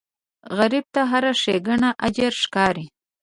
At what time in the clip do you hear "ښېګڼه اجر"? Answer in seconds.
1.41-2.33